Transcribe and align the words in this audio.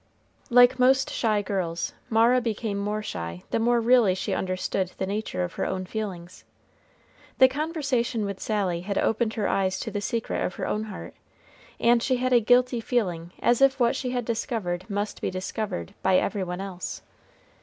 Like 0.49 0.79
most 0.79 1.11
shy 1.11 1.43
girls, 1.43 1.93
Mara 2.09 2.41
became 2.41 2.79
more 2.79 3.03
shy 3.03 3.43
the 3.51 3.59
more 3.59 3.79
really 3.79 4.15
she 4.15 4.33
understood 4.33 4.93
the 4.97 5.05
nature 5.05 5.43
of 5.43 5.53
her 5.53 5.65
own 5.67 5.85
feelings. 5.85 6.43
The 7.37 7.47
conversation 7.47 8.25
with 8.25 8.39
Sally 8.39 8.81
had 8.81 8.97
opened 8.97 9.35
her 9.35 9.47
eyes 9.47 9.79
to 9.81 9.91
the 9.91 10.01
secret 10.01 10.43
of 10.43 10.55
her 10.55 10.65
own 10.65 10.85
heart, 10.85 11.13
and 11.79 12.01
she 12.01 12.15
had 12.15 12.33
a 12.33 12.39
guilty 12.39 12.81
feeling 12.81 13.31
as 13.43 13.61
if 13.61 13.79
what 13.79 13.95
she 13.95 14.09
had 14.09 14.25
discovered 14.25 14.89
must 14.89 15.21
be 15.21 15.29
discovered 15.29 15.93
by 16.01 16.17
every 16.17 16.43
one 16.43 16.61
else. 16.61 17.03